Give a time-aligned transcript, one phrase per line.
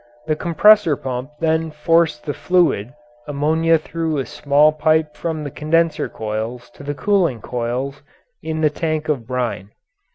[0.25, 2.91] The compressor pump then forced the fluid,
[3.27, 8.01] ammonia through a small pipe from the condenser coils to the cooling coils
[8.41, 9.69] in the tank of brine.